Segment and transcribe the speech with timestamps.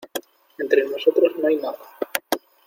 [0.57, 1.77] entre nosotros no hay nada.